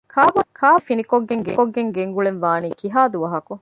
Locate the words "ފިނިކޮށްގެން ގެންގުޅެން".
0.87-2.39